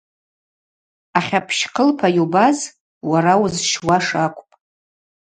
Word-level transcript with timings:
Ахьапщ 1.17 1.59
хъылпа 1.73 2.07
йубаз—уара 2.17 3.33
уызщуаш 3.41 4.07
акӏвпӏ. 4.23 4.55